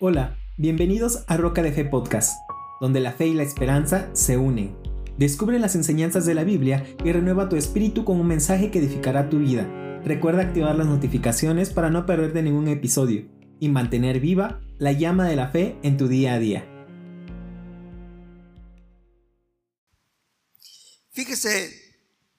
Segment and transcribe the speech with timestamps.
[0.00, 2.32] Hola, bienvenidos a Roca de Fe Podcast,
[2.80, 4.76] donde la fe y la esperanza se unen.
[5.18, 9.30] Descubre las enseñanzas de la Biblia y renueva tu espíritu con un mensaje que edificará
[9.30, 9.68] tu vida.
[10.04, 13.28] Recuerda activar las notificaciones para no perderte ningún episodio
[13.60, 16.86] y mantener viva la llama de la fe en tu día a día.
[21.12, 21.70] Fíjese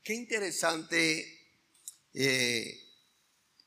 [0.03, 1.25] qué interesante
[2.13, 2.81] eh,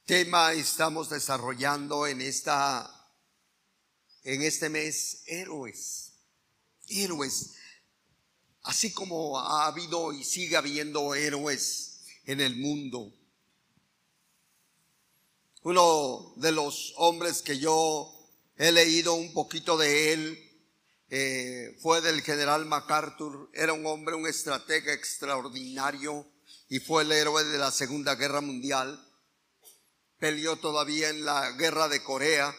[0.05, 2.97] tema estamos desarrollando en esta
[4.29, 6.13] en este mes héroes,
[6.87, 7.55] héroes,
[8.63, 13.11] así como ha habido y sigue habiendo héroes en el mundo.
[15.63, 18.14] Uno de los hombres que yo
[18.59, 20.51] he leído un poquito de él
[21.09, 23.49] eh, fue del general MacArthur.
[23.54, 26.26] Era un hombre, un estratega extraordinario
[26.68, 29.03] y fue el héroe de la Segunda Guerra Mundial.
[30.18, 32.55] Peleó todavía en la guerra de Corea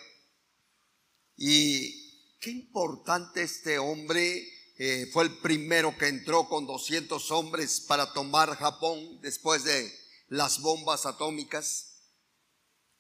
[1.42, 4.46] y qué importante este hombre.
[4.78, 9.92] Eh, fue el primero que entró con 200 hombres para tomar Japón después de
[10.28, 11.96] las bombas atómicas.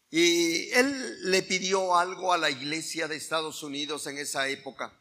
[0.09, 4.97] Y él le pidió algo a la iglesia de Estados Unidos en esa época.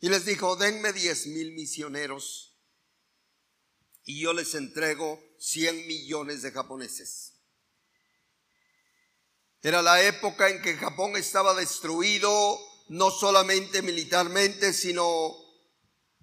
[0.00, 2.56] Y les dijo, denme 10 mil misioneros
[4.04, 7.39] y yo les entrego 100 millones de japoneses.
[9.62, 12.58] Era la época en que Japón estaba destruido
[12.88, 15.36] no solamente militarmente, sino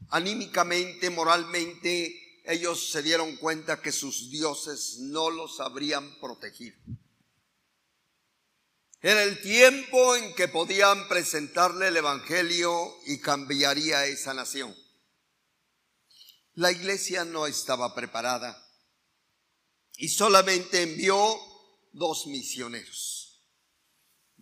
[0.10, 2.42] anímicamente, moralmente.
[2.46, 6.78] Ellos se dieron cuenta que sus dioses no los habrían protegido.
[9.02, 14.76] Era el tiempo en que podían presentarle el Evangelio y cambiaría esa nación.
[16.56, 18.58] La iglesia no estaba preparada
[19.96, 21.40] y solamente envió
[21.94, 23.17] dos misioneros.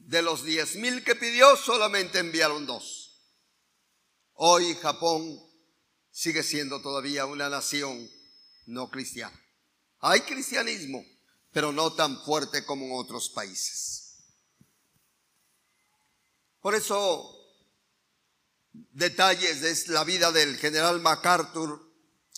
[0.06, 3.24] De los diez mil que pidió, solamente enviaron dos.
[4.34, 5.42] Hoy Japón
[6.12, 8.08] sigue siendo todavía una nación
[8.68, 9.36] no cristiana.
[10.02, 11.04] Hay cristianismo,
[11.52, 14.18] pero no tan fuerte como en otros países.
[16.62, 17.36] Por eso,
[18.72, 21.92] detalles de la vida del general MacArthur,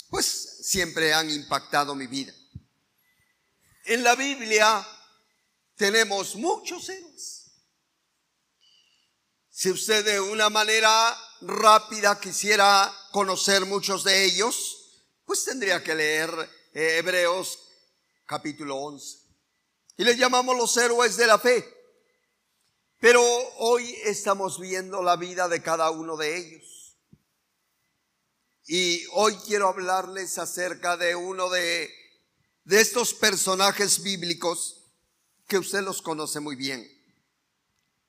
[0.09, 0.25] pues
[0.61, 2.33] siempre han impactado mi vida.
[3.83, 4.87] En la Biblia
[5.75, 7.46] tenemos muchos héroes.
[9.59, 16.29] Si usted de una manera rápida quisiera conocer muchos de ellos, pues tendría que leer
[16.75, 17.57] eh, Hebreos
[18.27, 19.17] capítulo 11.
[19.97, 21.67] Y le llamamos los héroes de la fe.
[22.99, 23.19] Pero
[23.57, 26.95] hoy estamos viendo la vida de cada uno de ellos.
[28.67, 31.91] Y hoy quiero hablarles acerca de uno de,
[32.63, 34.83] de estos personajes bíblicos
[35.47, 36.87] que usted los conoce muy bien.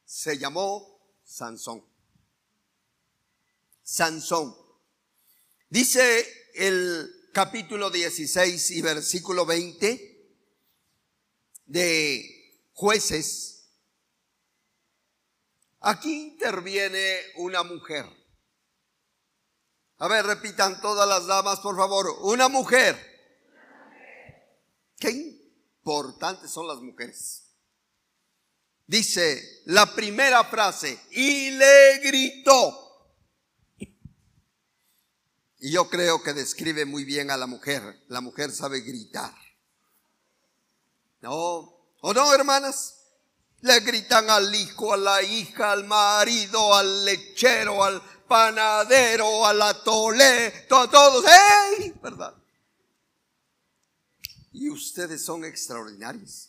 [0.05, 0.98] Se llamó
[1.29, 1.85] Sansón.
[3.83, 4.57] Sansón.
[5.69, 10.37] Dice el capítulo 16 y versículo 20
[11.67, 13.69] de jueces.
[15.81, 18.07] Aquí interviene una mujer.
[19.99, 22.07] A ver, repitan todas las damas, por favor.
[22.23, 22.97] Una mujer.
[24.97, 27.48] Qué importantes son las mujeres
[28.89, 32.87] dice la primera frase, y le gritó.
[35.61, 38.05] Y yo creo que describe muy bien a la mujer.
[38.09, 39.35] La mujer sabe gritar.
[41.21, 41.77] ¿No?
[42.01, 42.95] ¿O no, hermanas?
[43.61, 49.83] Le gritan al hijo, a la hija, al marido, al lechero, al panadero, a la
[49.83, 51.93] tole, todos, todos, ¡hey!
[52.01, 52.35] ¿Verdad?
[54.53, 56.48] Y ustedes son extraordinarios.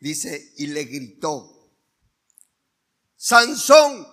[0.00, 1.58] Dice, y le gritó,
[3.16, 4.06] Sansón,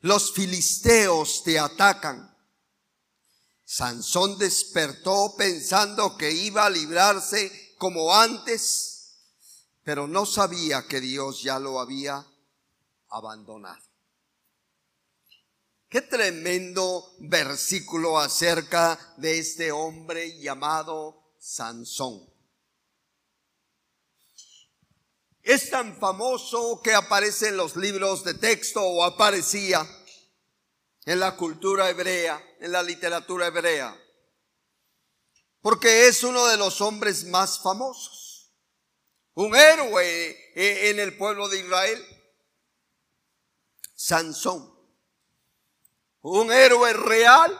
[0.00, 2.36] los filisteos te atacan.
[3.64, 9.18] Sansón despertó pensando que iba a librarse como antes,
[9.84, 12.26] pero no sabía que Dios ya lo había
[13.08, 13.82] abandonado.
[15.88, 22.31] Qué tremendo versículo acerca de este hombre llamado Sansón.
[25.42, 29.84] Es tan famoso que aparece en los libros de texto o aparecía
[31.04, 34.00] en la cultura hebrea, en la literatura hebrea,
[35.60, 38.52] porque es uno de los hombres más famosos,
[39.34, 42.06] un héroe eh, en el pueblo de Israel,
[43.96, 44.72] Sansón,
[46.20, 47.58] un héroe real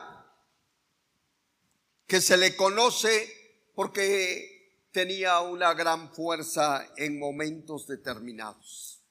[2.07, 4.52] que se le conoce porque
[4.93, 9.03] tenía una gran fuerza en momentos determinados.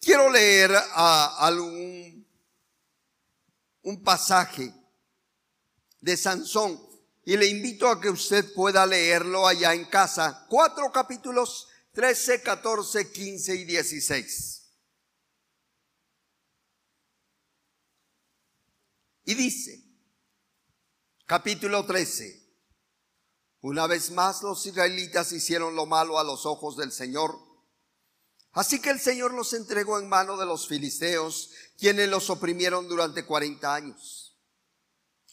[0.00, 2.24] Quiero leer a algún
[3.82, 4.72] un pasaje
[6.00, 6.78] de Sansón
[7.24, 10.46] y le invito a que usted pueda leerlo allá en casa.
[10.48, 14.54] Cuatro capítulos 13, 14, 15 y 16.
[19.26, 19.83] Y dice,
[21.26, 22.38] capítulo 13,
[23.62, 27.38] una vez más los israelitas hicieron lo malo a los ojos del Señor.
[28.52, 33.24] Así que el Señor los entregó en mano de los filisteos, quienes los oprimieron durante
[33.24, 34.36] 40 años.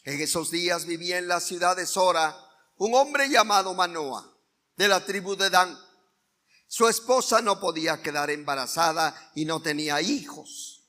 [0.03, 2.35] En esos días vivía en la ciudad de Sora
[2.77, 4.33] un hombre llamado Manoa,
[4.77, 5.77] de la tribu de Dan.
[6.67, 10.80] Su esposa no podía quedar embarazada y no tenía hijos.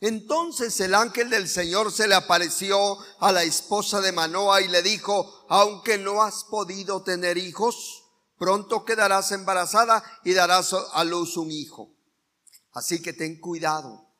[0.00, 4.82] Entonces el ángel del Señor se le apareció a la esposa de Manoa y le
[4.82, 8.04] dijo, aunque no has podido tener hijos,
[8.38, 11.94] pronto quedarás embarazada y darás a luz un hijo.
[12.72, 14.10] Así que ten cuidado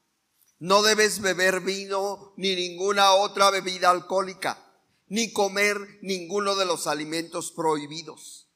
[0.60, 4.62] no debes beber vino ni ninguna otra bebida alcohólica,
[5.08, 8.46] ni comer ninguno de los alimentos prohibidos.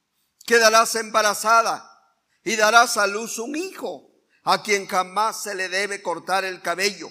[0.45, 1.91] Quedarás embarazada
[2.45, 4.11] y darás a luz un hijo,
[4.45, 7.11] a quien jamás se le debe cortar el cabello,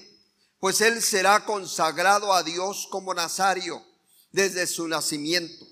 [0.60, 3.84] pues él será consagrado a Dios como nazario
[4.32, 5.66] desde su nacimiento.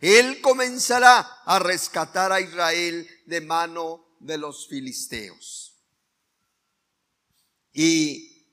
[0.00, 5.76] Él comenzará a rescatar a Israel de mano de los filisteos.
[7.72, 8.46] Y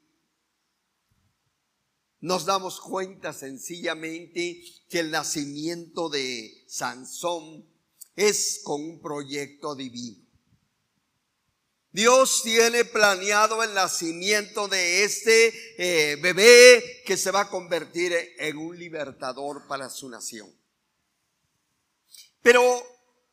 [2.19, 7.69] nos damos cuenta sencillamente que el nacimiento de Sansón
[8.15, 10.24] es con un proyecto divino.
[11.95, 15.47] Dios tiene planeado el nacimiento de este
[15.77, 20.53] eh, bebé que se va a convertir en un libertador para su nación.
[22.41, 22.61] Pero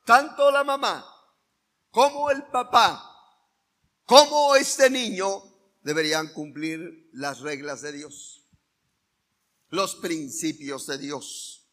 [0.05, 1.05] tanto la mamá
[1.91, 3.03] como el papá,
[4.05, 5.43] como este niño,
[5.83, 8.43] deberían cumplir las reglas de Dios
[9.73, 11.67] los principios de Dios,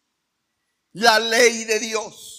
[0.94, 2.39] la ley de Dios.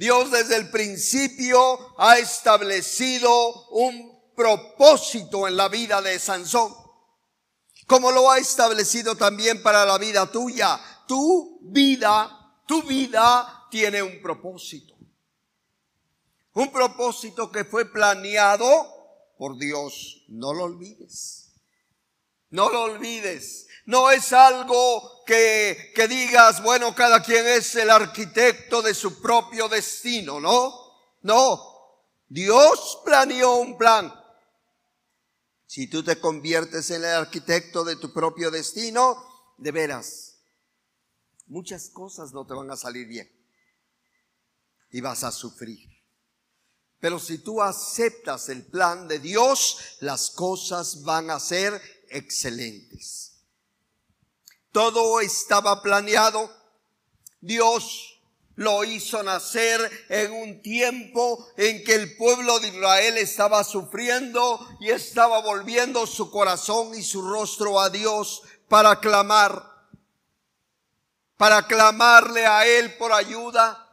[0.00, 6.74] Dios desde el principio ha establecido un propósito en la vida de Sansón,
[7.86, 10.80] como lo ha establecido también para la vida tuya.
[11.06, 14.94] Tu vida, tu vida tiene un propósito.
[16.54, 18.64] Un propósito que fue planeado
[19.36, 20.24] por Dios.
[20.28, 21.52] No lo olvides.
[22.48, 23.66] No lo olvides.
[23.90, 29.68] No es algo que, que digas, bueno, cada quien es el arquitecto de su propio
[29.68, 30.72] destino, ¿no?
[31.22, 32.06] No.
[32.28, 34.14] Dios planeó un plan.
[35.66, 39.16] Si tú te conviertes en el arquitecto de tu propio destino,
[39.58, 40.36] de veras,
[41.46, 43.28] muchas cosas no te van a salir bien.
[44.92, 45.80] Y vas a sufrir.
[47.00, 53.29] Pero si tú aceptas el plan de Dios, las cosas van a ser excelentes.
[54.72, 56.50] Todo estaba planeado.
[57.40, 58.20] Dios
[58.60, 64.90] lo hizo nacer en un tiempo en que el pueblo de Israel estaba sufriendo y
[64.90, 69.88] estaba volviendo su corazón y su rostro a Dios para clamar,
[71.38, 73.86] para clamarle a Él por ayuda.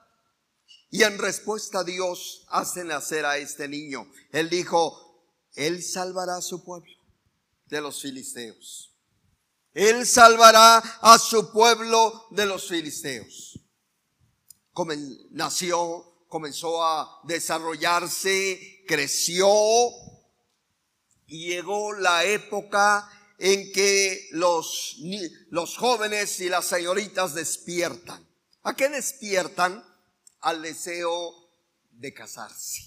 [0.92, 4.12] Y en respuesta Dios hace nacer a este niño.
[4.34, 5.24] Él dijo,
[5.56, 6.92] Él salvará a su pueblo
[7.68, 8.87] de los filisteos.
[9.78, 13.60] Él salvará a su pueblo de los filisteos.
[15.30, 19.48] nació, comenzó a desarrollarse, creció
[21.28, 23.08] y llegó la época
[23.38, 24.98] en que los,
[25.52, 28.28] los jóvenes y las señoritas despiertan.
[28.64, 29.86] ¿A qué despiertan?
[30.40, 31.52] Al deseo
[31.92, 32.82] de casarse.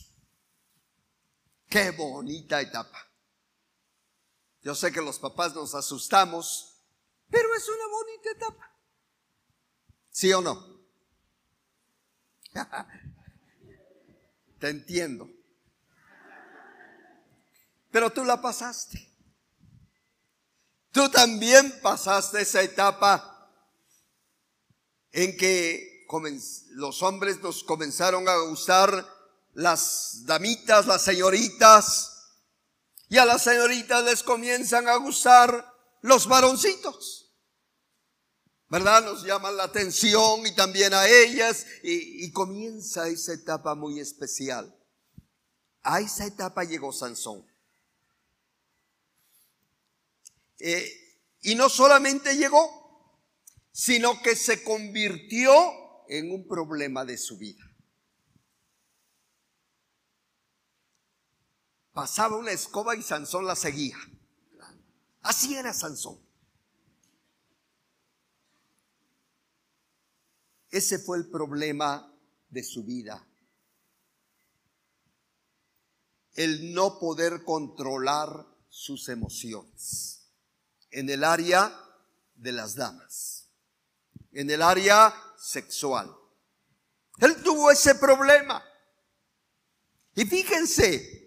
[1.69, 2.99] Qué bonita etapa.
[4.63, 6.70] Yo sé que los papás nos asustamos,
[7.31, 8.71] pero es una bonita etapa.
[10.11, 10.81] ¿Sí o no?
[14.59, 15.29] Te entiendo.
[17.91, 19.09] Pero tú la pasaste.
[20.93, 23.49] Tú también pasaste esa etapa
[25.13, 26.07] en que
[26.71, 29.07] los hombres nos comenzaron a gustar
[29.53, 32.17] las damitas, las señoritas,
[33.09, 35.73] y a las señoritas les comienzan a gustar
[36.03, 37.20] los varoncitos.
[38.71, 39.05] ¿Verdad?
[39.05, 44.75] Nos llaman la atención y también a ellas y, comienza esa etapa muy especial.
[45.83, 47.45] A esa etapa llegó Sansón.
[50.61, 50.89] Eh,
[51.43, 53.19] y no solamente llegó,
[53.73, 55.53] sino que se convirtió
[56.09, 57.71] en un problema de su vida.
[61.93, 63.99] pasaba una escoba y Sansón la seguía.
[65.21, 66.19] Así era Sansón.
[70.71, 72.17] Ese fue el problema
[72.49, 73.27] de su vida.
[76.35, 80.31] El no poder controlar sus emociones.
[80.91, 81.73] En el área
[82.35, 83.49] de las damas.
[84.33, 86.15] En el área sexual.
[87.19, 88.65] Él tuvo ese problema.
[90.15, 91.21] Y fíjense,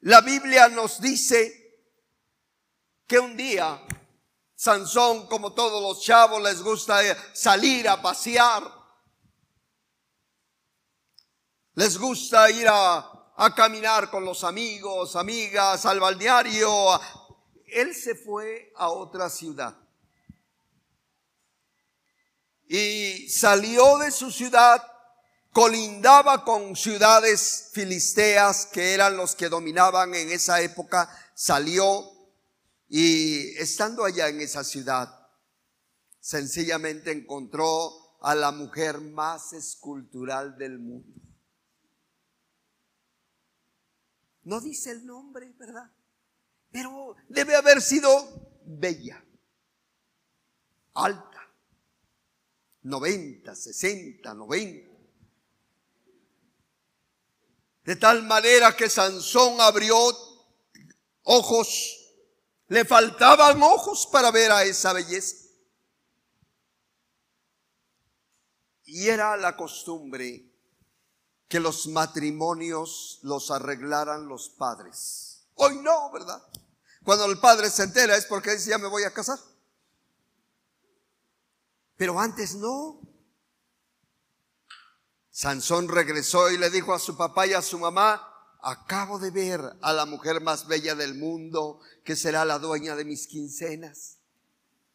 [0.00, 1.82] la Biblia nos dice
[3.06, 3.80] que un día
[4.56, 7.00] Sansón, como todos los chavos, les gusta
[7.32, 8.62] salir a pasear.
[11.74, 17.00] Les gusta ir a, a caminar con los amigos, amigas, al balneario.
[17.66, 19.76] Él se fue a otra ciudad.
[22.68, 24.82] Y salió de su ciudad,
[25.52, 32.13] colindaba con ciudades filisteas que eran los que dominaban en esa época, salió
[32.88, 35.08] y estando allá en esa ciudad,
[36.20, 41.20] sencillamente encontró a la mujer más escultural del mundo.
[44.44, 45.90] No dice el nombre, ¿verdad?
[46.70, 49.24] Pero debe haber sido bella,
[50.94, 51.50] alta,
[52.82, 54.94] 90, 60, 90.
[57.84, 59.96] De tal manera que Sansón abrió
[61.22, 62.03] ojos
[62.68, 65.36] le faltaban ojos para ver a esa belleza.
[68.84, 70.50] Y era la costumbre
[71.48, 75.46] que los matrimonios los arreglaran los padres.
[75.54, 76.42] Hoy no, ¿verdad?
[77.04, 79.38] Cuando el padre se entera es porque dice, ya me voy a casar.
[81.96, 83.00] Pero antes no.
[85.30, 88.33] Sansón regresó y le dijo a su papá y a su mamá,
[88.64, 93.04] acabo de ver a la mujer más bella del mundo, que será la dueña de
[93.04, 94.18] mis quincenas.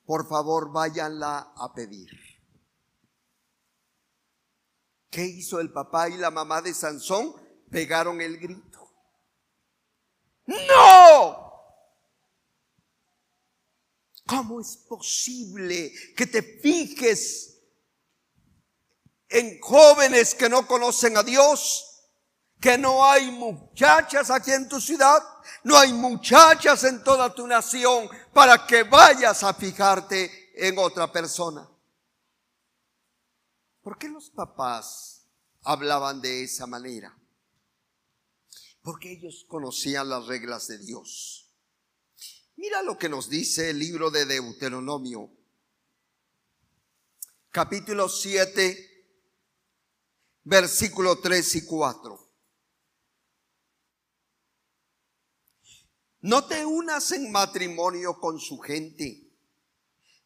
[0.06, 2.10] Por favor, váyanla a pedir.
[5.12, 7.36] ¿Qué hizo el papá y la mamá de Sansón?
[7.70, 8.92] Pegaron el grito.
[10.48, 11.50] ¡No!
[14.26, 17.62] ¿Cómo es posible que te fijes
[19.28, 21.89] en jóvenes que no conocen a Dios?
[22.60, 25.24] Que no hay muchachas aquí en tu ciudad,
[25.64, 31.70] no hay muchachas en toda tu nación para que vayas a fijarte en otra persona.
[33.82, 35.26] ¿Por qué los papás
[35.62, 37.18] hablaban de esa manera?
[38.82, 41.50] Porque ellos conocían las reglas de Dios.
[42.58, 45.32] Mira lo que nos dice el libro de Deuteronomio,
[47.52, 49.08] capítulo 7,
[50.44, 52.29] versículo 3 y 4.
[56.22, 59.30] No te unas en matrimonio con su gente.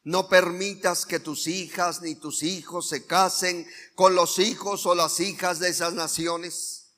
[0.02, 5.20] No permitas que tus hijas ni tus hijos se casen con los hijos o las
[5.20, 6.96] hijas de esas naciones,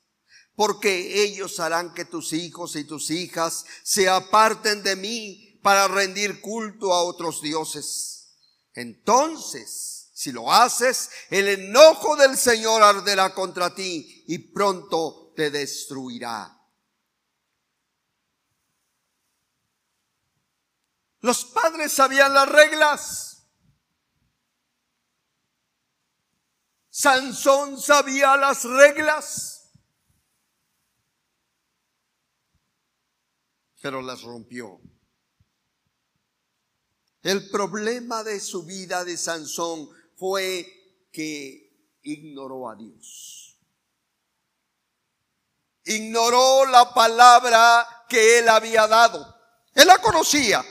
[0.55, 6.41] porque ellos harán que tus hijos y tus hijas se aparten de mí para rendir
[6.41, 8.29] culto a otros dioses.
[8.73, 16.56] Entonces, si lo haces, el enojo del Señor arderá contra ti y pronto te destruirá.
[21.21, 23.27] Los padres sabían las reglas.
[26.89, 29.71] Sansón sabía las reglas,
[33.79, 34.81] pero las rompió.
[37.21, 40.65] El problema de su vida de Sansón fue
[41.11, 43.59] que ignoró a Dios.
[45.83, 49.35] Ignoró la palabra que él había dado.
[49.73, 50.65] Él la conocía,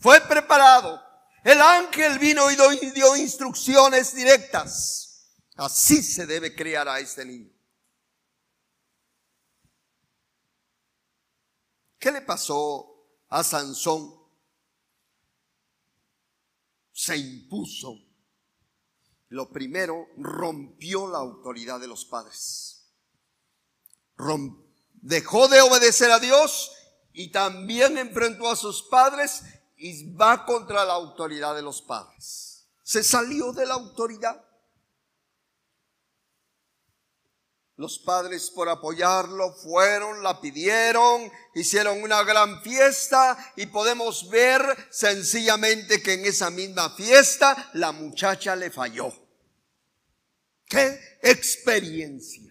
[0.00, 1.02] fue preparado.
[1.44, 5.08] El ángel vino y dio instrucciones directas.
[5.56, 7.52] Así se debe criar a este niño.
[11.98, 14.14] ¿Qué le pasó a Sansón?
[16.92, 17.94] Se impuso.
[19.28, 22.92] Lo primero, rompió la autoridad de los padres.
[24.94, 26.72] dejó de obedecer a Dios
[27.12, 29.42] y también enfrentó a sus padres
[29.78, 32.68] y va contra la autoridad de los padres.
[32.82, 34.44] Se salió de la autoridad.
[37.76, 46.02] Los padres por apoyarlo fueron, la pidieron, hicieron una gran fiesta y podemos ver sencillamente
[46.02, 49.12] que en esa misma fiesta la muchacha le falló.
[50.66, 52.48] ¡Qué experiencia!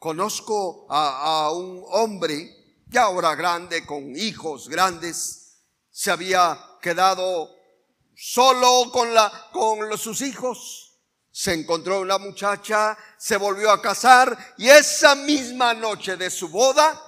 [0.00, 2.59] Conozco a, un hombre,
[2.90, 7.50] ya ahora grande, con hijos grandes, se había quedado
[8.14, 10.98] solo con, la, con sus hijos.
[11.30, 17.00] Se encontró una muchacha, se volvió a casar y esa misma noche de su boda,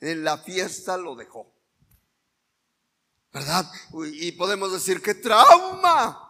[0.00, 1.52] en la fiesta lo dejó.
[3.32, 3.70] ¿Verdad?
[4.12, 6.20] Y podemos decir, ¡qué trauma!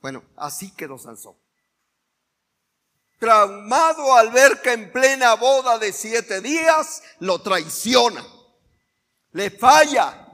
[0.00, 1.36] Bueno, así quedó Sansón
[3.20, 8.26] traumado al ver que en plena boda de siete días lo traiciona,
[9.32, 10.26] le falla,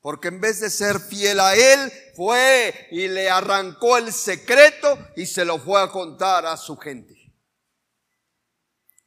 [0.00, 5.26] porque en vez de ser fiel a él, fue y le arrancó el secreto y
[5.26, 7.14] se lo fue a contar a su gente.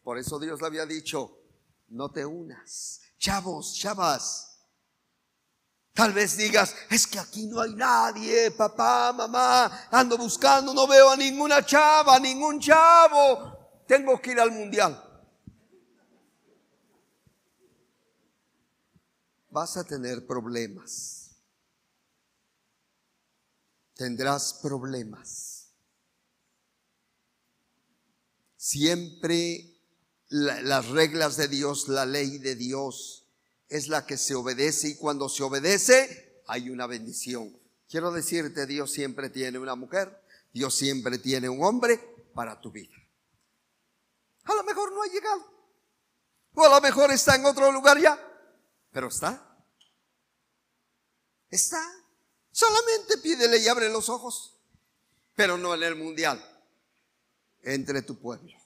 [0.04, 1.40] Por eso Dios le había dicho,
[1.88, 4.47] no te unas, chavos, chavas,
[5.98, 11.10] Tal vez digas, es que aquí no hay nadie, papá, mamá, ando buscando, no veo
[11.10, 15.04] a ninguna chava, ningún chavo, tengo que ir al mundial.
[19.50, 21.32] Vas a tener problemas.
[23.96, 25.74] Tendrás problemas.
[28.56, 29.82] Siempre
[30.28, 33.17] las reglas de Dios, la ley de Dios,
[33.70, 37.58] es la que se obedece y cuando se obedece hay una bendición.
[37.90, 40.22] Quiero decirte, Dios siempre tiene una mujer,
[40.54, 42.00] Dios siempre tiene un hombre
[42.34, 42.96] para tu vida.
[44.44, 45.46] A lo mejor no ha llegado,
[46.54, 48.18] o a lo mejor está en otro lugar ya,
[48.92, 49.44] pero está.
[51.50, 51.82] Está.
[52.52, 54.60] Solamente pídele y abre los ojos,
[55.36, 56.44] pero no en el mundial,
[57.62, 58.58] entre tu pueblo,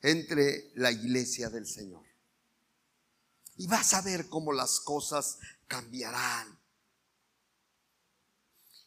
[0.00, 2.11] entre la iglesia del Señor.
[3.56, 6.58] Y vas a ver cómo las cosas cambiarán.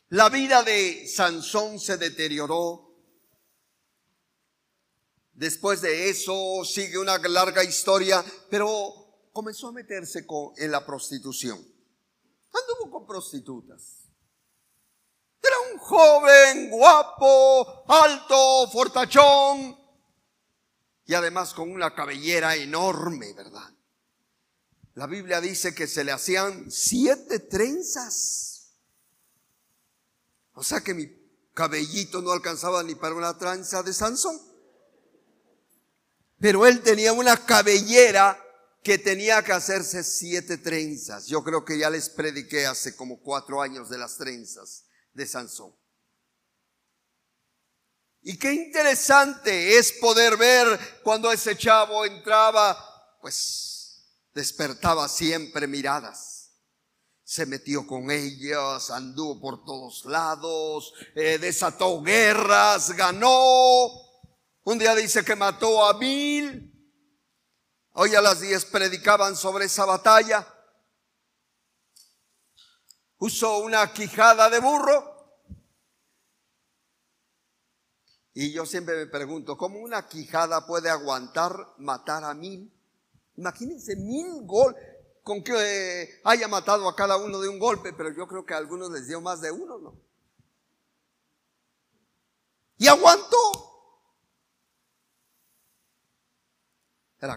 [0.10, 2.94] La vida de Sansón se deterioró.
[5.34, 10.26] Después de eso sigue una larga historia, pero comenzó a meterse
[10.58, 11.58] en la prostitución.
[12.54, 14.06] Anduvo con prostitutas.
[15.42, 19.78] Era un joven, guapo, alto, fortachón
[21.06, 23.70] y además con una cabellera enorme, ¿verdad?
[24.96, 28.72] La Biblia dice que se le hacían siete trenzas.
[30.54, 31.06] O sea que mi
[31.54, 34.40] cabellito no alcanzaba ni para una trenza de Sansón.
[36.40, 38.42] Pero él tenía una cabellera
[38.82, 41.26] que tenía que hacerse siete trenzas.
[41.28, 45.76] Yo creo que ya les prediqué hace como cuatro años de las trenzas de Sansón.
[48.22, 52.78] Y qué interesante es poder ver cuando ese chavo entraba,
[53.22, 53.75] pues
[54.36, 56.52] despertaba siempre miradas.
[57.24, 63.90] Se metió con ellas, anduvo por todos lados, eh, desató guerras, ganó.
[64.64, 66.72] Un día dice que mató a mil.
[67.94, 70.46] Hoy a las diez predicaban sobre esa batalla.
[73.18, 75.16] Usó una quijada de burro.
[78.34, 82.75] Y yo siempre me pregunto, ¿cómo una quijada puede aguantar matar a mil?
[83.38, 84.76] Imagínense mil gol,
[85.24, 88.54] con que eh, haya matado a cada uno de un golpe, pero yo creo que
[88.54, 90.00] a algunos les dio más de uno, ¿no?
[92.78, 93.76] Y aguantó.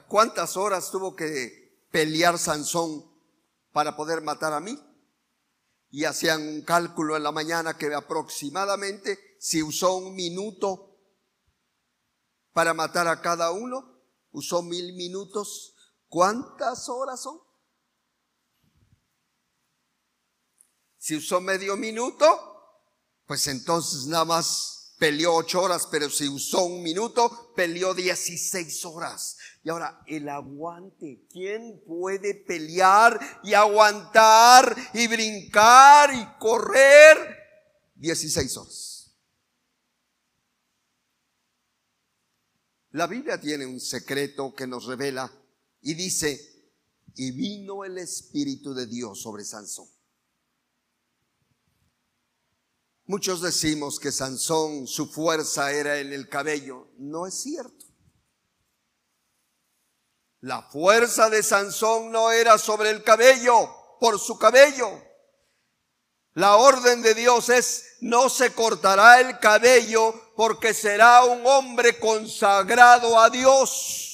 [0.07, 3.11] ¿Cuántas horas tuvo que pelear Sansón
[3.73, 4.79] para poder matar a mí?
[5.91, 10.95] Y hacían un cálculo en la mañana que aproximadamente si usó un minuto
[12.53, 15.75] para matar a cada uno, usó mil minutos,
[16.09, 17.39] ¿Cuántas horas son?
[20.97, 22.27] Si usó medio minuto,
[23.27, 29.37] pues entonces nada más peleó ocho horas, pero si usó un minuto, peleó dieciséis horas.
[29.63, 31.27] Y ahora, el aguante.
[31.31, 37.37] ¿Quién puede pelear y aguantar y brincar y correr
[37.95, 39.17] dieciséis horas?
[42.91, 45.31] La Biblia tiene un secreto que nos revela
[45.81, 46.49] y dice,
[47.15, 49.89] y vino el Espíritu de Dios sobre Sansón.
[53.07, 56.89] Muchos decimos que Sansón, su fuerza era en el cabello.
[56.99, 57.87] No es cierto.
[60.41, 65.03] La fuerza de Sansón no era sobre el cabello, por su cabello.
[66.35, 73.19] La orden de Dios es, no se cortará el cabello porque será un hombre consagrado
[73.19, 74.08] a Dios.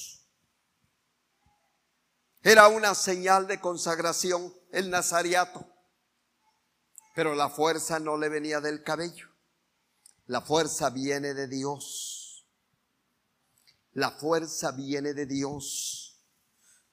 [2.46, 5.66] Era una señal de consagración el nazariato.
[7.14, 9.30] Pero la fuerza no le venía del cabello.
[10.26, 12.46] La fuerza viene de Dios.
[13.92, 16.20] La fuerza viene de Dios.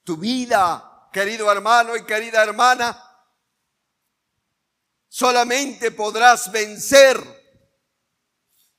[0.06, 2.98] Tu vida, querido hermano y querida hermana,
[5.10, 7.20] solamente podrás vencer,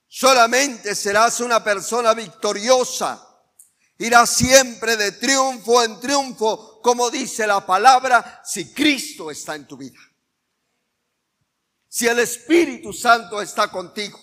[0.07, 3.32] solamente serás una persona victoriosa.
[4.03, 9.77] Irás siempre de triunfo en triunfo, como dice la palabra, si Cristo está en tu
[9.77, 10.01] vida.
[11.87, 14.19] Si el Espíritu Santo está contigo.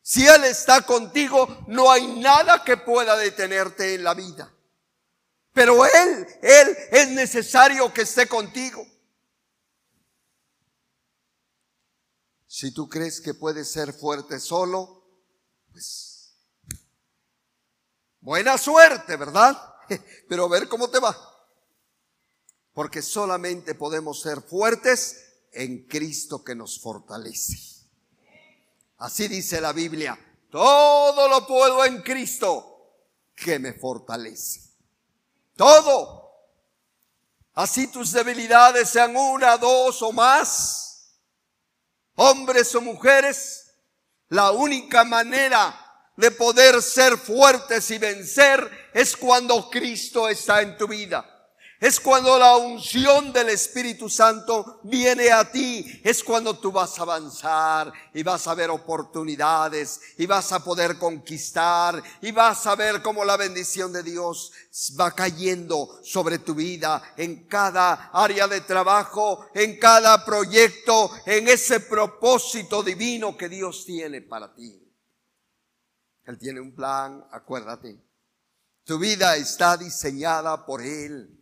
[0.00, 4.50] Si Él está contigo, no hay nada que pueda detenerte en la vida.
[5.52, 8.82] Pero Él, Él es necesario que esté contigo.
[12.46, 15.04] Si tú crees que puedes ser fuerte solo,
[15.70, 16.05] pues
[18.26, 19.56] buena suerte, ¿verdad?
[20.28, 21.16] Pero a ver cómo te va.
[22.72, 27.86] Porque solamente podemos ser fuertes en Cristo que nos fortalece.
[28.98, 30.18] Así dice la Biblia.
[30.50, 32.96] Todo lo puedo en Cristo
[33.32, 34.72] que me fortalece.
[35.54, 36.32] Todo.
[37.54, 41.20] Así tus debilidades sean una, dos o más.
[42.16, 43.70] Hombres o mujeres.
[44.30, 45.85] La única manera
[46.16, 51.32] de poder ser fuertes y vencer es cuando Cristo está en tu vida.
[51.78, 56.00] Es cuando la unción del Espíritu Santo viene a ti.
[56.02, 60.96] Es cuando tú vas a avanzar y vas a ver oportunidades y vas a poder
[60.96, 64.52] conquistar y vas a ver cómo la bendición de Dios
[64.98, 71.80] va cayendo sobre tu vida en cada área de trabajo, en cada proyecto, en ese
[71.80, 74.85] propósito divino que Dios tiene para ti.
[76.26, 77.98] Él tiene un plan, acuérdate.
[78.84, 81.32] Tu vida está diseñada por Él.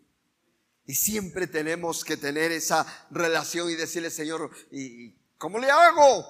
[0.86, 6.26] Y siempre tenemos que tener esa relación y decirle, Señor, ¿y cómo le hago?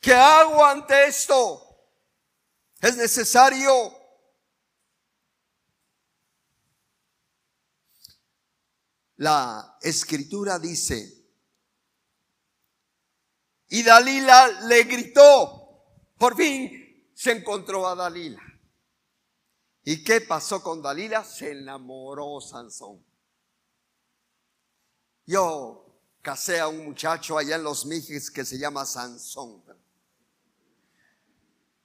[0.00, 1.62] ¿Qué hago ante esto?
[2.80, 3.94] Es necesario.
[9.16, 11.18] La escritura dice,
[13.68, 15.57] y Dalila le gritó,
[16.18, 18.42] por fin se encontró a Dalila.
[19.84, 21.24] ¿Y qué pasó con Dalila?
[21.24, 23.02] Se enamoró Sansón.
[25.24, 29.62] Yo casé a un muchacho allá en los Mijes que se llama Sansón.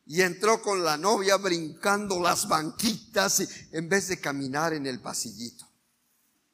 [0.05, 5.65] Y entró con la novia brincando las banquitas en vez de caminar en el pasillito.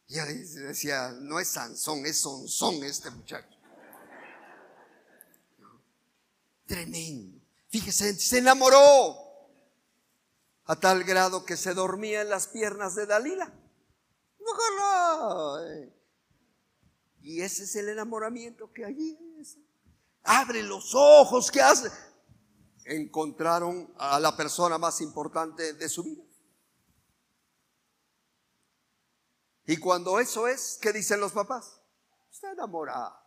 [0.07, 3.57] Y decía, no es Sansón, es Sonsón este muchacho.
[6.65, 7.38] Tremendo.
[7.69, 9.15] Fíjese, se enamoró
[10.65, 13.53] a tal grado que se dormía en las piernas de Dalila.
[17.21, 19.57] Y ese es el enamoramiento que allí es.
[20.23, 21.91] Abre los ojos, ¿qué hace?
[22.85, 26.23] Encontraron a la persona más importante de su vida.
[29.65, 31.79] Y cuando eso es, ¿qué dicen los papás?
[32.31, 33.23] Está enamorada.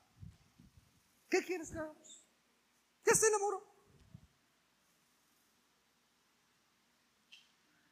[1.28, 2.26] ¿Qué quieres hagamos?
[3.06, 3.71] Ya se enamoró.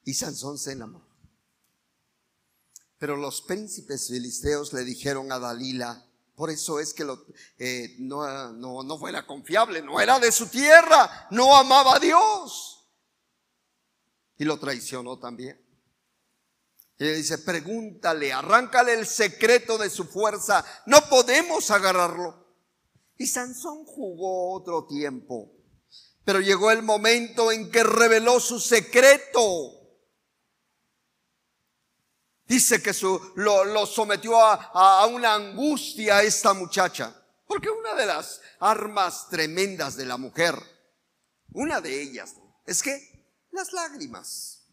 [0.05, 1.07] Y Sansón se enamoró.
[2.99, 7.27] Pero los príncipes filisteos le dijeron a Dalila, por eso es que lo,
[7.59, 12.87] eh, no, no, no fuera confiable, no era de su tierra, no amaba a Dios.
[14.37, 15.59] Y lo traicionó también.
[16.99, 22.55] Y le dice, pregúntale, arráncale el secreto de su fuerza, no podemos agarrarlo.
[23.17, 25.53] Y Sansón jugó otro tiempo,
[26.25, 29.80] pero llegó el momento en que reveló su secreto.
[32.51, 37.15] Dice que su, lo, sometió a, una angustia esta muchacha.
[37.47, 40.57] Porque una de las armas tremendas de la mujer,
[41.53, 42.35] una de ellas,
[42.67, 44.67] es que las lágrimas.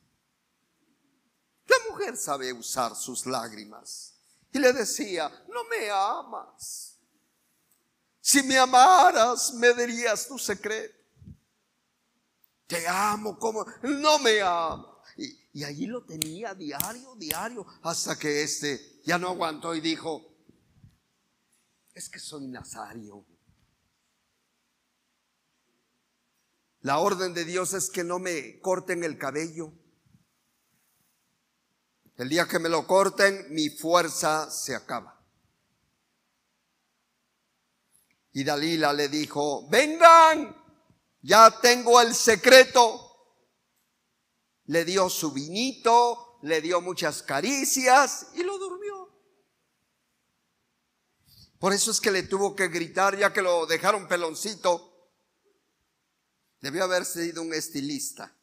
[1.68, 4.16] La mujer sabe usar sus lágrimas.
[4.52, 6.98] Y le decía, no me amas.
[8.20, 10.98] Si me amaras, me dirías tu secreto.
[12.66, 14.97] Te amo como, no me amas.
[15.58, 20.38] Y allí lo tenía diario, diario, hasta que este ya no aguantó y dijo,
[21.96, 23.26] es que soy nazario.
[26.82, 29.74] La orden de Dios es que no me corten el cabello.
[32.18, 35.20] El día que me lo corten, mi fuerza se acaba.
[38.32, 40.56] Y Dalila le dijo, vengan,
[41.24, 43.07] ya tengo el secreto
[44.68, 49.10] le dio su vinito, le dio muchas caricias y lo durmió.
[51.60, 54.94] Por eso es que le tuvo que gritar ya que lo dejaron peloncito.
[56.62, 58.34] Debió haber sido un estilista.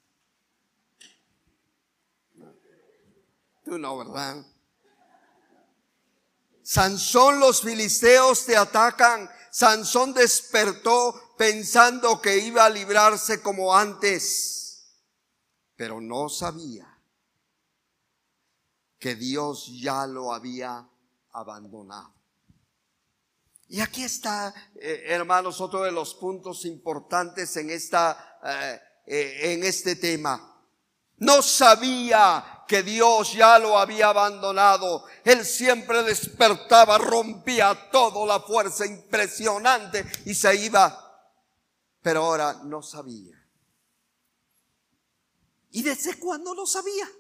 [3.65, 4.45] Tú no, ¿verdad?
[6.63, 9.31] Sansón, los filisteos te atacan.
[9.51, 14.64] Sansón despertó pensando que iba a librarse como antes,
[15.77, 16.87] pero no sabía
[18.99, 20.89] que Dios ya lo había
[21.33, 22.15] abandonado.
[23.69, 29.65] Y aquí está, eh, hermanos, otro de los puntos importantes en esta, eh, eh, en
[29.65, 30.63] este tema.
[31.19, 35.05] No sabía que Dios ya lo había abandonado.
[35.25, 41.01] Él siempre despertaba, rompía toda la fuerza impresionante y se iba.
[42.01, 43.44] Pero ahora no sabía.
[45.75, 47.11] ¿Y desde cuándo lo sabía?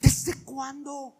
[0.00, 1.16] ¿Desde cuándo?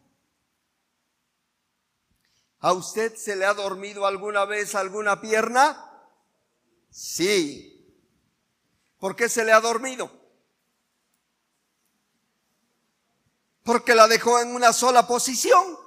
[2.58, 5.88] ¿A usted se le ha dormido alguna vez alguna pierna?
[6.90, 7.96] Sí.
[8.98, 10.10] ¿Por qué se le ha dormido?
[13.62, 15.78] Porque la dejó en una sola posición.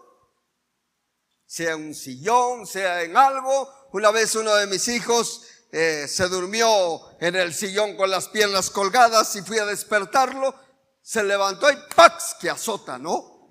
[1.46, 3.70] Sea un sillón, sea en algo.
[3.92, 8.70] Una vez uno de mis hijos eh, se durmió en el sillón con las piernas
[8.70, 10.68] colgadas y fui a despertarlo
[11.08, 12.36] se levantó y ¡pax!
[12.38, 13.50] que azota, ¿no?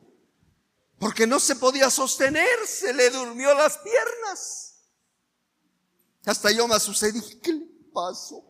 [0.99, 4.75] Porque no se podía sostener, se le durmió las piernas.
[6.27, 8.45] Hasta yo me asusté, dije, ¿qué le pasó?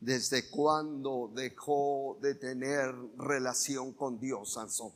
[0.00, 4.92] ¿Desde cuándo dejó de tener relación con Dios, Sansón?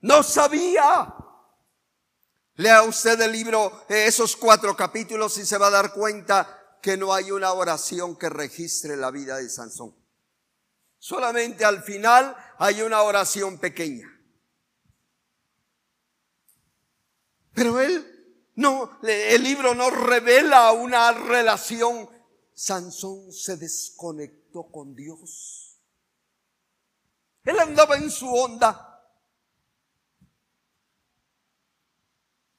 [0.00, 1.14] No sabía.
[2.54, 6.96] Lea usted el libro, eh, esos cuatro capítulos y se va a dar cuenta que
[6.96, 9.94] no hay una oración que registre la vida de Sansón.
[10.98, 14.08] Solamente al final hay una oración pequeña.
[17.54, 18.18] Pero él
[18.56, 22.08] no, el libro no revela una relación.
[22.54, 25.80] Sansón se desconectó con Dios.
[27.44, 28.87] Él andaba en su onda.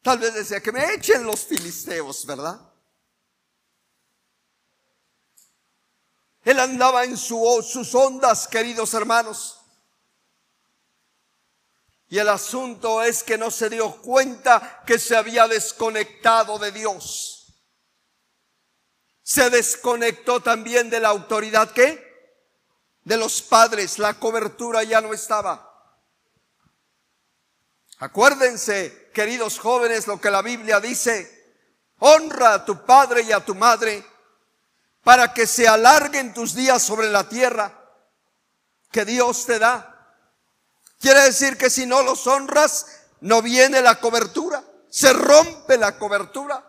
[0.02, 2.60] Tal vez decía que me echen los filisteos, ¿verdad?
[6.44, 9.60] Él andaba en sus ondas, queridos hermanos.
[12.08, 17.54] Y el asunto es que no se dio cuenta que se había desconectado de Dios.
[19.22, 22.10] Se desconectó también de la autoridad que
[23.04, 24.00] de los padres.
[24.00, 25.68] La cobertura ya no estaba.
[28.00, 31.58] Acuérdense, queridos jóvenes, lo que la Biblia dice.
[31.98, 34.02] Honra a tu padre y a tu madre
[35.04, 37.84] para que se alarguen tus días sobre la tierra
[38.90, 40.16] que Dios te da.
[41.02, 46.64] Quiere decir que si no los honras, no viene la cobertura, se rompe la cobertura.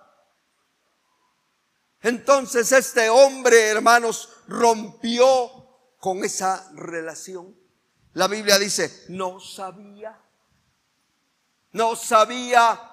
[2.01, 5.69] Entonces este hombre, hermanos, rompió
[6.01, 7.57] con esa relación.
[8.15, 10.21] La Biblia dice, no sabía
[11.73, 12.87] no sabía.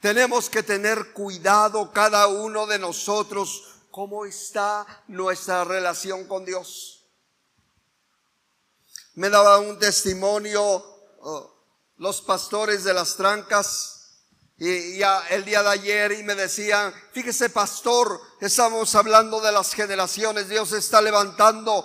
[0.00, 7.06] Tenemos que tener cuidado cada uno de nosotros cómo está nuestra relación con Dios.
[9.14, 10.62] Me daba un testimonio
[11.20, 11.58] oh,
[11.96, 13.98] los pastores de las trancas
[14.56, 19.72] y ya el día de ayer y me decían, fíjese pastor, estamos hablando de las
[19.72, 21.84] generaciones, Dios está levantando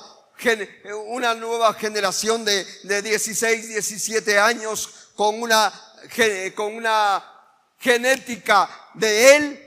[1.08, 5.72] una nueva generación de, de 16, 17 años con una,
[6.56, 7.24] con una
[7.78, 9.60] genética de Él,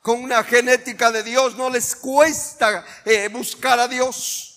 [0.00, 4.50] con una genética de Dios, no les cuesta eh, buscar a Dios.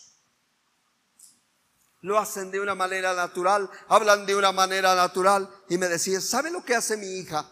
[2.01, 5.49] Lo hacen de una manera natural, hablan de una manera natural.
[5.69, 7.49] Y me decían, ¿sabe lo que hace mi hija?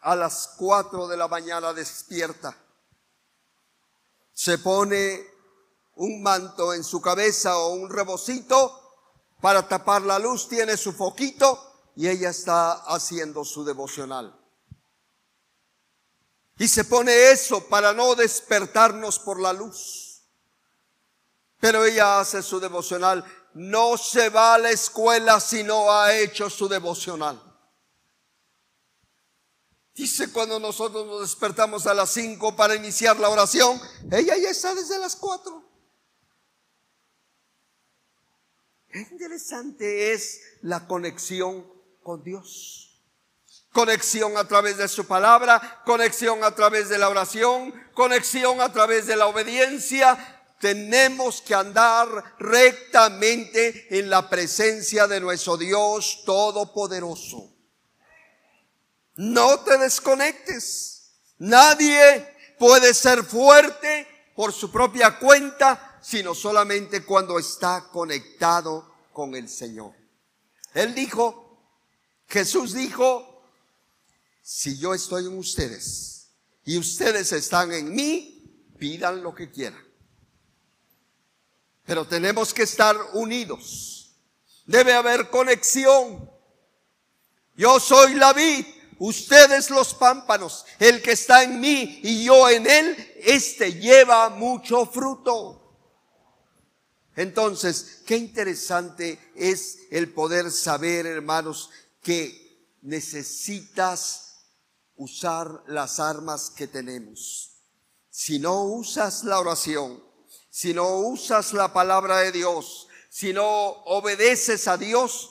[0.00, 2.63] A las 4 de la mañana despierta
[4.34, 5.24] se pone
[5.96, 8.80] un manto en su cabeza o un rebocito
[9.40, 14.36] para tapar la luz, tiene su foquito y ella está haciendo su devocional.
[16.58, 20.22] Y se pone eso para no despertarnos por la luz.
[21.60, 23.24] Pero ella hace su devocional.
[23.54, 27.40] No se va a la escuela si no ha hecho su devocional.
[29.94, 33.80] Dice cuando nosotros nos despertamos a las 5 para iniciar la oración,
[34.10, 35.62] ella ya está desde las 4.
[38.88, 41.64] Qué interesante es la conexión
[42.02, 43.02] con Dios.
[43.72, 49.06] Conexión a través de su palabra, conexión a través de la oración, conexión a través
[49.06, 57.53] de la obediencia, tenemos que andar rectamente en la presencia de nuestro Dios Todopoderoso.
[59.16, 61.12] No te desconectes.
[61.38, 62.26] Nadie
[62.58, 69.92] puede ser fuerte por su propia cuenta, sino solamente cuando está conectado con el Señor.
[70.74, 71.44] Él dijo,
[72.28, 73.42] Jesús dijo,
[74.42, 76.30] si yo estoy en ustedes
[76.64, 79.82] y ustedes están en mí, pidan lo que quieran.
[81.84, 84.16] Pero tenemos que estar unidos.
[84.66, 86.30] Debe haber conexión.
[87.56, 88.66] Yo soy la vid,
[89.06, 90.64] ustedes los pámpanos.
[90.78, 95.60] El que está en mí y yo en él, este lleva mucho fruto.
[97.16, 101.70] Entonces, qué interesante es el poder saber, hermanos,
[102.02, 104.24] que necesitas
[104.96, 107.52] usar las armas que tenemos.
[108.10, 110.02] Si no usas la oración,
[110.50, 115.30] si no usas la palabra de Dios, si no obedeces a Dios,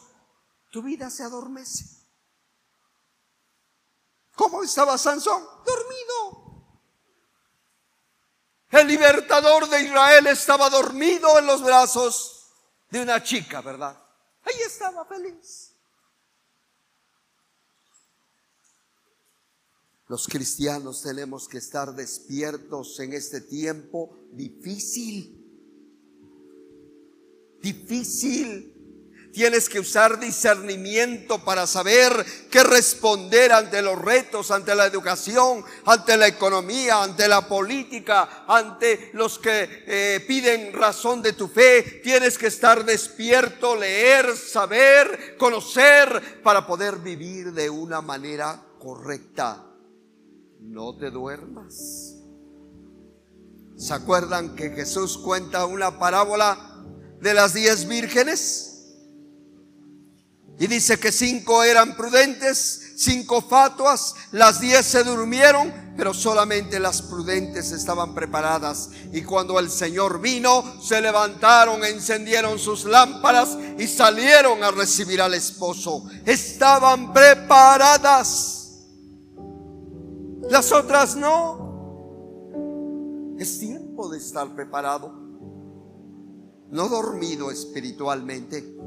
[0.72, 1.93] tu vida se adormece.
[4.36, 5.44] ¿Cómo estaba Sansón?
[5.66, 6.44] Dormido.
[8.72, 12.48] El libertador de Israel estaba dormido en los brazos
[12.90, 14.02] de una chica, ¿verdad?
[14.44, 15.74] Ahí estaba feliz.
[20.08, 25.40] Los cristianos tenemos que estar despiertos en este tiempo difícil.
[27.62, 28.73] Difícil.
[29.34, 36.16] Tienes que usar discernimiento para saber qué responder ante los retos, ante la educación, ante
[36.16, 42.02] la economía, ante la política, ante los que eh, piden razón de tu fe.
[42.04, 49.74] Tienes que estar despierto, leer, saber, conocer para poder vivir de una manera correcta
[50.64, 52.16] no te duermas.
[53.76, 56.86] ¿Se acuerdan que Jesús cuenta una parábola
[57.20, 58.73] de las diez vírgenes?
[60.60, 67.02] Y dice que cinco eran prudentes, cinco fatuas, las diez se durmieron, pero solamente las
[67.02, 68.92] prudentes estaban preparadas.
[69.12, 75.34] Y cuando el Señor vino, se levantaron, encendieron sus lámparas y salieron a recibir al
[75.34, 76.06] esposo.
[76.26, 78.60] Estaban preparadas.
[80.50, 81.64] Las otras no.
[83.40, 85.12] Es tiempo de estar preparado.
[86.70, 88.78] No dormido espiritualmente.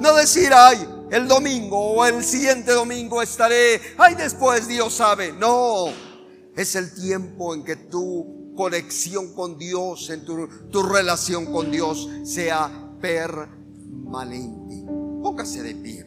[0.00, 5.32] No decir, ay, el domingo o el siguiente domingo estaré, ay, después Dios sabe.
[5.32, 5.86] No,
[6.54, 12.08] es el tiempo en que tu conexión con Dios, en tu, tu relación con Dios
[12.24, 14.84] sea permanente.
[15.22, 16.05] Póngase de pie.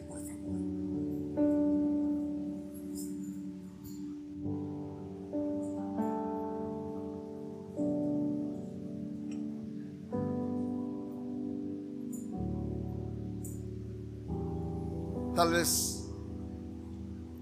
[15.40, 16.04] Tal vez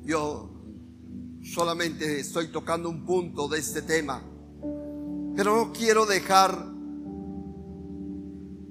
[0.04, 0.50] yo
[1.42, 4.22] solamente estoy tocando un punto de este tema,
[5.34, 6.64] pero no quiero dejar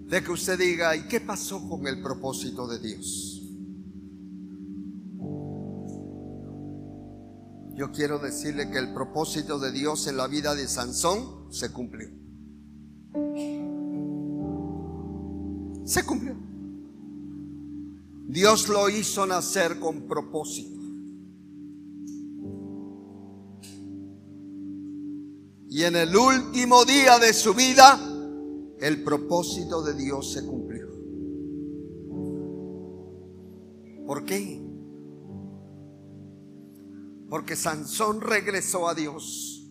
[0.06, 3.42] de que usted diga, ¿y qué pasó con el propósito de Dios?
[7.76, 12.08] Yo quiero decirle que el propósito de Dios en la vida de Sansón se cumplió.
[15.84, 16.47] Se cumplió.
[18.38, 20.80] Dios lo hizo nacer con propósito.
[25.72, 28.00] Y en el último día de su vida,
[28.80, 30.86] el propósito de Dios se cumplió.
[34.06, 34.64] ¿Por qué?
[37.32, 39.68] Porque Sansón regresó a Dios.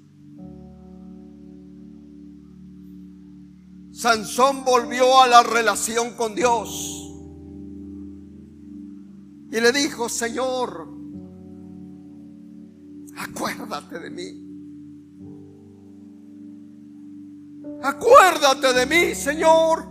[3.92, 6.95] Sansón volvió a la relación con Dios.
[9.56, 10.86] Y le dijo, Señor,
[13.16, 14.42] acuérdate de mí.
[17.82, 19.82] Acuérdate de mí, Señor.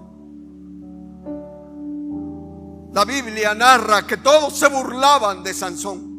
[2.93, 6.11] La Biblia narra que todos se burlaban de Sansón.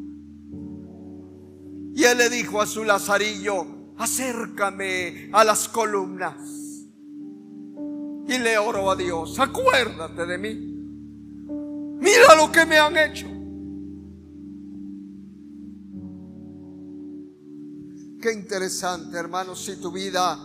[1.94, 6.34] Y él le dijo a su lazarillo, acércame a las columnas.
[8.26, 10.72] Y le oro a Dios, acuérdate de mí.
[12.01, 13.36] Mira lo que me han hecho.
[18.21, 20.39] Qué interesante, hermanos, si tu vida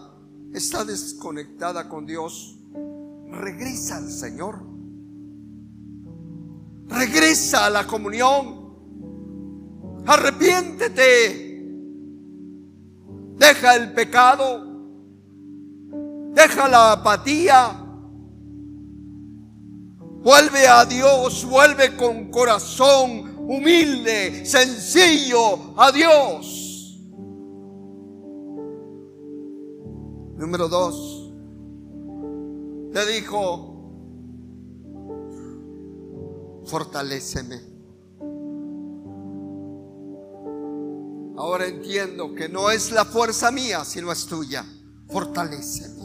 [0.53, 2.57] está desconectada con Dios,
[3.30, 4.59] regresa al Señor.
[6.88, 8.76] Regresa a la comunión.
[10.05, 11.65] Arrepiéntete.
[13.38, 14.65] Deja el pecado.
[16.34, 17.78] Deja la apatía.
[20.24, 26.61] Vuelve a Dios, vuelve con corazón humilde, sencillo a Dios.
[30.41, 31.31] Número dos,
[32.91, 33.75] le dijo,
[36.65, 37.61] fortaléceme.
[41.37, 44.65] Ahora entiendo que no es la fuerza mía, sino es tuya.
[45.09, 46.01] Fortaléceme.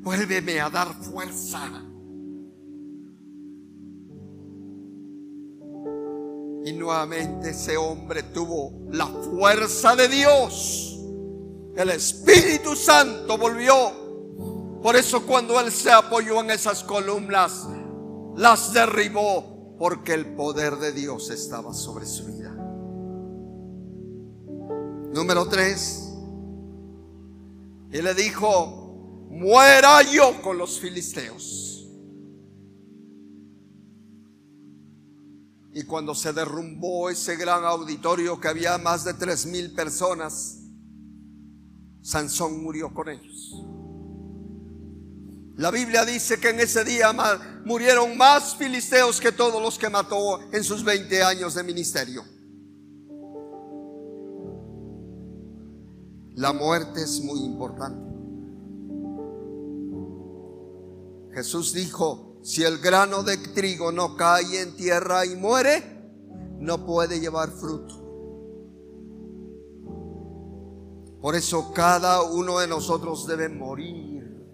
[0.00, 1.60] Vuélveme a dar fuerza.
[6.64, 10.91] Y nuevamente ese hombre tuvo la fuerza de Dios.
[11.76, 14.80] El Espíritu Santo volvió.
[14.82, 17.66] Por eso cuando él se apoyó en esas columnas,
[18.36, 22.50] las derribó porque el poder de Dios estaba sobre su vida.
[25.12, 26.08] Número tres.
[27.92, 31.88] Y le dijo, muera yo con los filisteos.
[35.74, 40.61] Y cuando se derrumbó ese gran auditorio que había más de tres mil personas,
[42.02, 43.54] Sansón murió con ellos.
[45.56, 47.12] La Biblia dice que en ese día
[47.64, 52.24] murieron más filisteos que todos los que mató en sus 20 años de ministerio.
[56.34, 58.00] La muerte es muy importante.
[61.34, 65.82] Jesús dijo, si el grano de trigo no cae en tierra y muere,
[66.58, 68.01] no puede llevar fruto.
[71.22, 74.44] Por eso cada uno de nosotros debe morir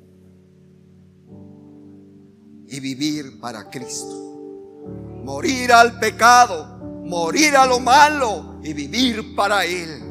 [2.68, 4.84] y vivir para Cristo.
[5.24, 10.02] Morir al pecado, morir a lo malo y vivir para Él.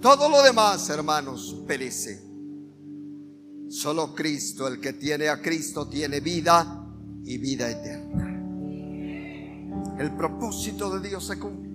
[0.00, 2.20] Todo lo demás, hermanos, perece.
[3.68, 6.84] Solo Cristo, el que tiene a Cristo, tiene vida
[7.24, 8.28] y vida eterna.
[10.00, 11.73] El propósito de Dios se cumple.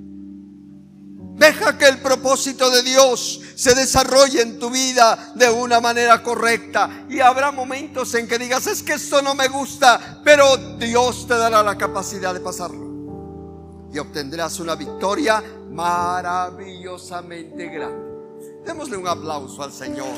[1.40, 7.06] Deja que el propósito de Dios se desarrolle en tu vida de una manera correcta.
[7.10, 11.38] Y habrá momentos en que digas, es que esto no me gusta, pero Dios te
[11.38, 12.90] dará la capacidad de pasarlo.
[13.94, 18.10] Y obtendrás una victoria maravillosamente grande.
[18.66, 20.18] Démosle un aplauso al Señor.